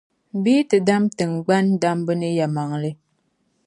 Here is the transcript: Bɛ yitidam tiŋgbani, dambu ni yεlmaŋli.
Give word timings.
Bɛ 0.41 0.49
yitidam 0.57 1.03
tiŋgbani, 1.17 1.73
dambu 1.81 2.13
ni 2.19 2.29
yεlmaŋli. 2.37 2.89